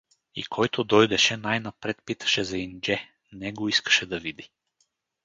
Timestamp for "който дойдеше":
0.43-1.37